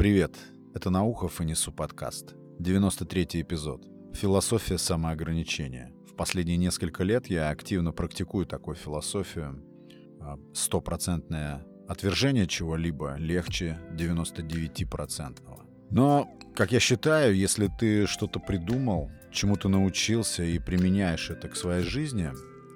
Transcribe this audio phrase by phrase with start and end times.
[0.00, 0.34] Привет,
[0.74, 2.34] это Наухов и Несу подкаст.
[2.58, 3.84] 93-й эпизод.
[4.14, 5.92] Философия самоограничения.
[6.10, 9.62] В последние несколько лет я активно практикую такую философию.
[10.22, 15.66] А, стопроцентное отвержение чего-либо легче 99-процентного.
[15.90, 21.84] Но, как я считаю, если ты что-то придумал, чему-то научился и применяешь это к своей
[21.84, 22.30] жизни,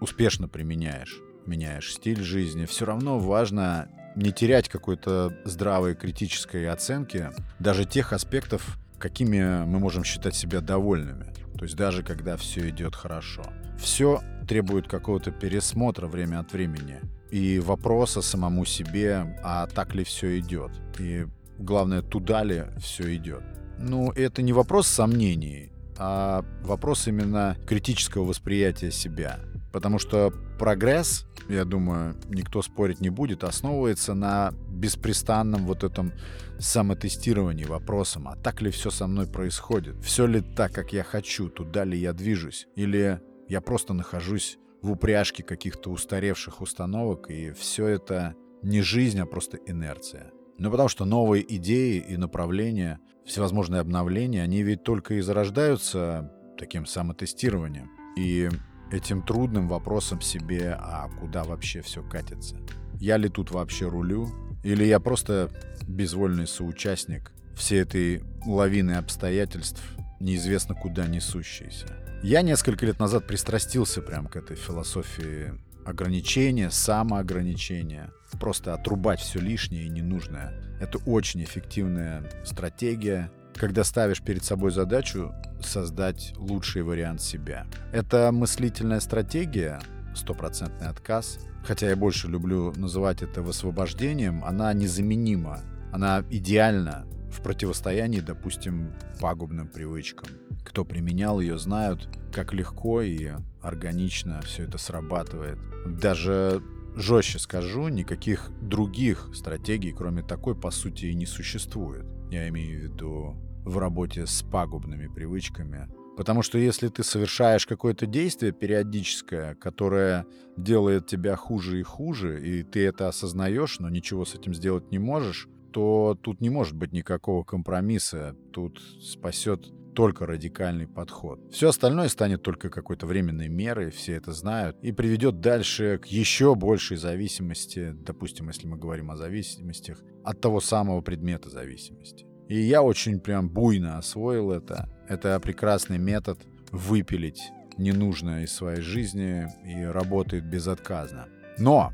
[0.00, 7.84] успешно применяешь, меняешь стиль жизни, все равно важно не терять какой-то здравой критической оценки даже
[7.84, 11.32] тех аспектов, какими мы можем считать себя довольными.
[11.56, 13.42] То есть даже когда все идет хорошо.
[13.78, 20.38] Все требует какого-то пересмотра время от времени и вопроса самому себе, а так ли все
[20.38, 20.72] идет.
[20.98, 21.26] И
[21.58, 23.42] главное, туда ли все идет.
[23.78, 29.38] Ну, это не вопрос сомнений, а вопрос именно критического восприятия себя.
[29.72, 36.12] Потому что прогресс, я думаю, никто спорить не будет, основывается на беспрестанном вот этом
[36.58, 39.96] самотестировании вопросом, а так ли все со мной происходит?
[40.04, 41.48] Все ли так, как я хочу?
[41.48, 42.66] Туда ли я движусь?
[42.76, 49.24] Или я просто нахожусь в упряжке каких-то устаревших установок, и все это не жизнь, а
[49.24, 50.30] просто инерция.
[50.58, 56.84] Ну, потому что новые идеи и направления, всевозможные обновления, они ведь только и зарождаются таким
[56.84, 57.90] самотестированием.
[58.18, 58.50] И
[58.92, 62.56] этим трудным вопросом себе, а куда вообще все катится.
[62.98, 64.28] Я ли тут вообще рулю?
[64.62, 65.50] Или я просто
[65.88, 69.82] безвольный соучастник всей этой лавины обстоятельств,
[70.20, 71.86] неизвестно куда несущиеся?
[72.22, 75.54] Я несколько лет назад пристрастился прям к этой философии
[75.86, 78.12] ограничения, самоограничения.
[78.38, 80.52] Просто отрубать все лишнее и ненужное.
[80.80, 87.66] Это очень эффективная стратегия, когда ставишь перед собой задачу создать лучший вариант себя.
[87.92, 89.80] Это мыслительная стратегия,
[90.14, 95.60] стопроцентный отказ, хотя я больше люблю называть это высвобождением, она незаменима,
[95.92, 100.28] она идеальна в противостоянии, допустим, пагубным привычкам.
[100.64, 103.30] Кто применял ее, знают, как легко и
[103.62, 105.58] органично все это срабатывает.
[105.86, 106.62] Даже
[106.96, 112.04] жестче скажу, никаких других стратегий, кроме такой, по сути, и не существует.
[112.30, 115.88] Я имею в виду в работе с пагубными привычками.
[116.16, 120.26] Потому что если ты совершаешь какое-то действие периодическое, которое
[120.56, 124.98] делает тебя хуже и хуже, и ты это осознаешь, но ничего с этим сделать не
[124.98, 128.36] можешь, то тут не может быть никакого компромисса.
[128.52, 131.40] Тут спасет только радикальный подход.
[131.52, 136.54] Все остальное станет только какой-то временной мерой, все это знают, и приведет дальше к еще
[136.54, 142.26] большей зависимости, допустим, если мы говорим о зависимостях, от того самого предмета зависимости.
[142.48, 144.88] И я очень прям буйно освоил это.
[145.08, 146.38] Это прекрасный метод
[146.72, 151.28] выпилить ненужное из своей жизни и работает безотказно.
[151.58, 151.92] Но,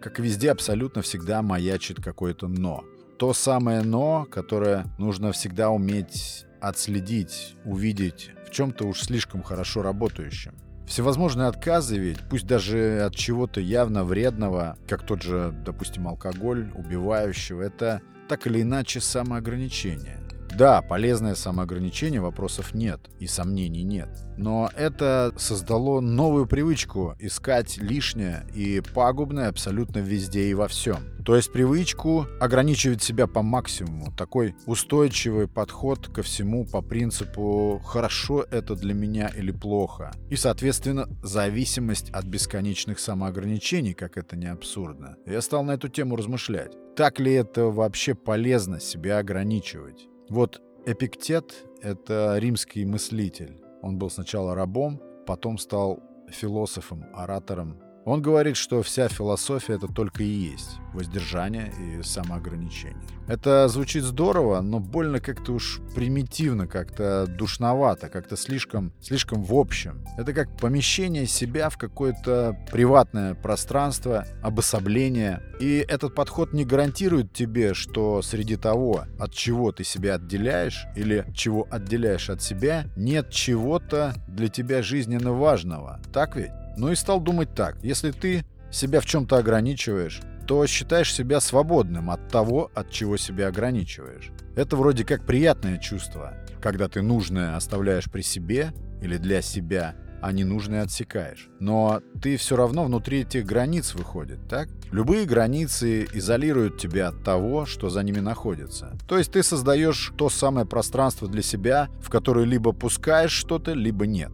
[0.00, 2.84] как везде, абсолютно всегда маячит какое-то «но».
[3.18, 10.54] То самое «но», которое нужно всегда уметь отследить, увидеть в чем-то уж слишком хорошо работающем.
[10.86, 17.62] Всевозможные отказы ведь, пусть даже от чего-то явно вредного, как тот же, допустим, алкоголь, убивающего,
[17.62, 20.18] это так или иначе самоограничение.
[20.56, 24.08] Да, полезное самоограничение, вопросов нет и сомнений нет.
[24.36, 31.14] Но это создало новую привычку искать лишнее и пагубное абсолютно везде и во всем.
[31.24, 34.12] То есть привычку ограничивать себя по максимуму.
[34.16, 40.12] Такой устойчивый подход ко всему по принципу «хорошо это для меня или плохо».
[40.30, 45.16] И, соответственно, зависимость от бесконечных самоограничений, как это не абсурдно.
[45.26, 46.76] Я стал на эту тему размышлять.
[46.94, 50.08] Так ли это вообще полезно себя ограничивать?
[50.28, 53.62] Вот Эпиктет— это римский мыслитель.
[53.82, 60.22] Он был сначала рабом, потом стал философом, оратором он говорит, что вся философия— это только
[60.22, 62.96] и есть воздержание и самоограничение.
[63.26, 70.04] Это звучит здорово, но больно как-то уж примитивно, как-то душновато, как-то слишком, слишком в общем.
[70.18, 75.42] Это как помещение себя в какое-то приватное пространство, обособление.
[75.58, 81.26] И этот подход не гарантирует тебе, что среди того, от чего ты себя отделяешь или
[81.34, 86.00] чего отделяешь от себя, нет чего-то для тебя жизненно важного.
[86.12, 86.52] Так ведь?
[86.76, 87.76] Ну и стал думать так.
[87.82, 93.48] Если ты себя в чем-то ограничиваешь, то считаешь себя свободным от того, от чего себя
[93.48, 94.30] ограничиваешь.
[94.56, 100.32] Это вроде как приятное чувство, когда ты нужное оставляешь при себе или для себя, а
[100.32, 101.48] ненужное отсекаешь.
[101.60, 104.68] Но ты все равно внутри этих границ выходит, так?
[104.90, 108.96] Любые границы изолируют тебя от того, что за ними находится.
[109.08, 114.06] То есть ты создаешь то самое пространство для себя, в которое либо пускаешь что-то, либо
[114.06, 114.30] нет.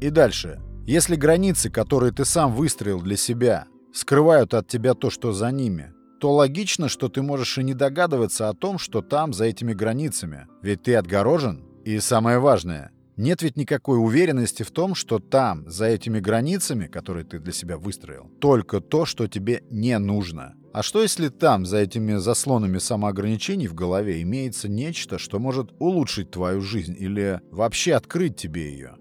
[0.00, 0.60] И дальше.
[0.86, 5.92] Если границы, которые ты сам выстроил для себя, скрывают от тебя то, что за ними,
[6.20, 10.46] то логично, что ты можешь и не догадываться о том, что там, за этими границами.
[10.62, 11.64] Ведь ты отгорожен.
[11.84, 17.24] И самое важное, нет ведь никакой уверенности в том, что там, за этими границами, которые
[17.24, 20.54] ты для себя выстроил, только то, что тебе не нужно.
[20.72, 26.30] А что если там, за этими заслонами самоограничений в голове, имеется нечто, что может улучшить
[26.30, 28.94] твою жизнь или вообще открыть тебе ее?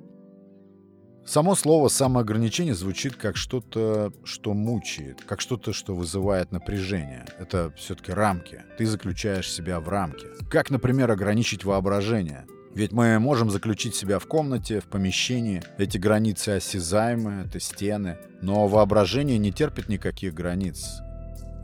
[1.26, 7.26] Само слово «самоограничение» звучит как что-то, что мучает, как что-то, что вызывает напряжение.
[7.40, 8.62] Это все-таки рамки.
[8.78, 10.28] Ты заключаешь себя в рамки.
[10.52, 12.46] Как, например, ограничить воображение?
[12.76, 15.64] Ведь мы можем заключить себя в комнате, в помещении.
[15.80, 18.18] Эти границы осязаемы, это стены.
[18.44, 21.02] Но воображение не терпит никаких границ.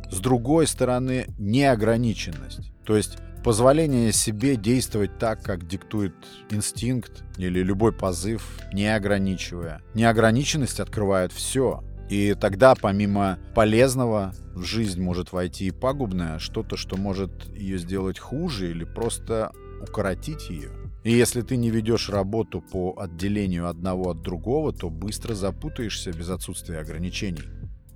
[0.09, 2.71] С другой стороны, неограниченность.
[2.83, 6.13] То есть позволение себе действовать так, как диктует
[6.49, 9.81] инстинкт или любой позыв, не ограничивая.
[9.93, 11.83] Неограниченность открывает все.
[12.09, 18.19] И тогда, помимо полезного, в жизнь может войти и пагубное, что-то, что может ее сделать
[18.19, 19.51] хуже или просто
[19.81, 20.71] укоротить ее.
[21.03, 26.29] И если ты не ведешь работу по отделению одного от другого, то быстро запутаешься без
[26.29, 27.43] отсутствия ограничений.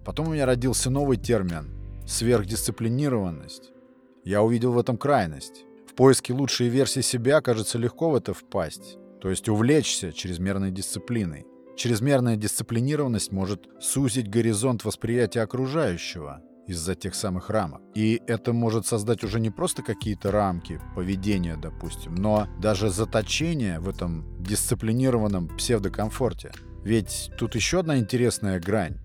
[0.04, 1.70] Потом у меня родился новый термин—
[2.08, 3.75] сверхдисциплинированность.
[4.26, 5.66] Я увидел в этом крайность.
[5.88, 8.98] В поиске лучшей версии себя, кажется, легко в это впасть.
[9.22, 11.46] То есть увлечься чрезмерной дисциплиной.
[11.78, 17.84] Чрезмерная дисциплинированность может сузить горизонт восприятия окружающего из-за тех самых рамок.
[17.94, 23.88] И это может создать уже не просто какие-то рамки поведения, допустим, но даже заточение в
[23.88, 26.52] этом дисциплинированном псевдокомфорте.
[26.84, 28.98] Ведь тут еще одна интересная грань.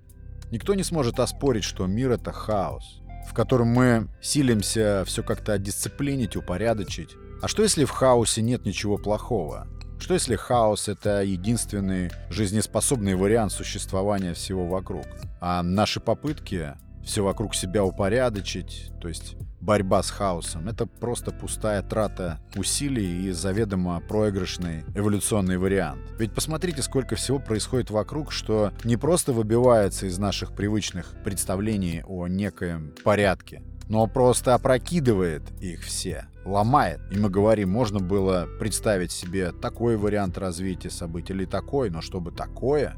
[0.50, 6.37] Никто не сможет оспорить, что мир— это хаос в котором мы силимся все как-то отдисциплинить,
[6.37, 7.17] упорядочить.
[7.43, 9.67] А что если в хаосе нет ничего плохого?
[9.99, 15.06] Что если хаос— это единственный жизнеспособный вариант существования всего вокруг?
[15.40, 16.75] А наши попытки
[17.11, 20.69] все вокруг себя упорядочить, то есть борьба с хаосом.
[20.69, 26.01] Это просто пустая трата усилий и заведомо проигрышный эволюционный вариант.
[26.19, 32.29] Ведь посмотрите, сколько всего происходит вокруг, что не просто выбивается из наших привычных представлений о
[32.29, 37.01] некоем порядке, но просто опрокидывает их все, ломает.
[37.11, 42.31] И мы говорим, можно было представить себе такой вариант развития событий или такой, но чтобы
[42.31, 42.97] такое...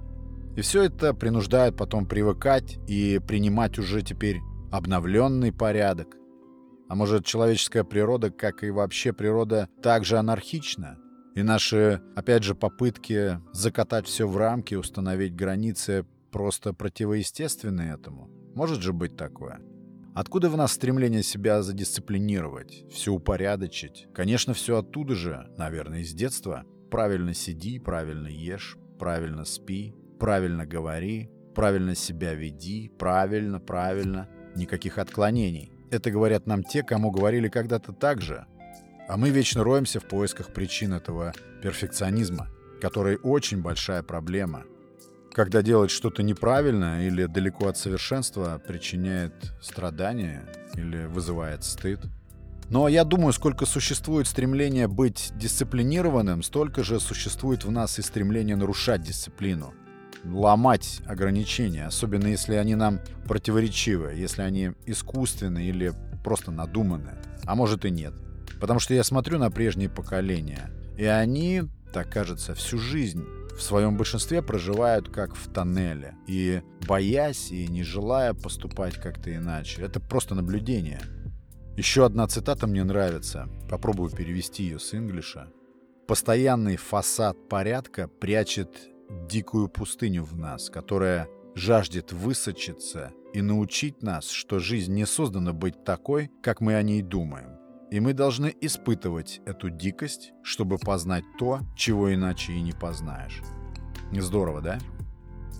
[0.56, 4.40] И все это принуждает потом привыкать и принимать уже теперь
[4.70, 6.16] обновленный порядок,
[6.92, 10.98] а может, человеческая природа, как и вообще природа, также анархична?
[11.34, 18.28] И наши, опять же, попытки закатать все в рамки, установить границы просто противоестественны этому?
[18.54, 19.62] Может же быть такое?
[20.14, 24.06] Откуда в нас стремление себя задисциплинировать, все упорядочить?
[24.12, 26.64] Конечно, все оттуда же, наверное, из детства.
[26.90, 35.72] Правильно сиди, правильно ешь, правильно спи, правильно говори, правильно себя веди, правильно, правильно, никаких отклонений.
[35.90, 38.46] Это говорят нам те, кому говорили когда-то так же.
[39.08, 42.46] А мы вечно роемся в поисках причин этого перфекционизма,
[42.80, 44.62] который очень большая проблема.
[45.32, 50.44] Когда делать что-то неправильно или далеко от совершенства причиняет страдания
[50.74, 51.98] или вызывает стыд.
[52.70, 58.54] Но я думаю, сколько существует стремление быть дисциплинированным, столько же существует в нас и стремление
[58.54, 59.74] нарушать дисциплину
[60.24, 65.92] ломать ограничения, особенно если они нам противоречивы, если они искусственные или
[66.24, 67.16] просто надуманные.
[67.44, 68.14] А может и нет.
[68.60, 73.24] Потому что я смотрю на прежние поколения, и они, так кажется, всю жизнь
[73.56, 76.14] в своем большинстве проживают как в тоннеле.
[76.26, 79.82] И боясь и не желая поступать как-то иначе.
[79.82, 81.00] Это просто наблюдение.
[81.76, 83.48] Еще одна цитата мне нравится.
[83.68, 85.48] Попробую перевести ее с инглиша.
[86.06, 88.91] Постоянный фасад порядка прячет
[89.28, 95.84] дикую пустыню в нас, которая жаждет высочиться и научить нас, что жизнь не создана быть
[95.84, 97.58] такой, как мы о ней думаем.
[97.90, 103.42] И мы должны испытывать эту дикость, чтобы познать то, чего иначе и не познаешь.
[104.12, 104.78] Здорово, да?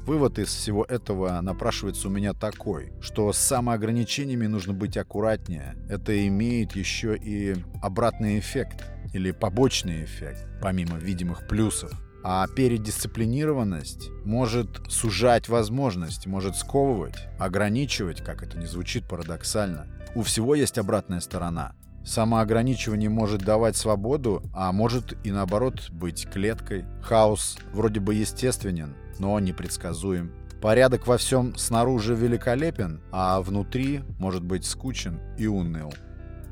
[0.07, 5.77] Вывод из всего этого напрашивается у меня такой, что с самоограничениями нужно быть аккуратнее.
[5.89, 11.93] Это имеет еще и обратный эффект или побочный эффект, помимо видимых плюсов.
[12.25, 19.87] А передисциплинированность может сужать возможности, может сковывать, ограничивать, как это не звучит парадоксально.
[20.15, 21.75] У всего есть обратная сторона.
[22.05, 26.85] Самоограничивание может давать свободу, а может и наоборот быть клеткой.
[27.03, 30.33] Хаос вроде бы естественен, но непредсказуем.
[30.61, 35.93] Порядок во всем снаружи великолепен, а внутри может быть скучен и уныл.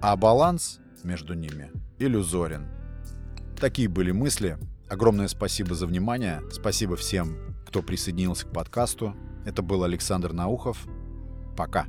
[0.00, 2.66] А баланс между ними иллюзорен.
[3.60, 4.56] Такие были мысли,
[4.90, 6.42] Огромное спасибо за внимание.
[6.50, 9.14] Спасибо всем, кто присоединился к подкасту.
[9.47, 10.85] Это был Александр Наухов.
[11.56, 11.87] Пока.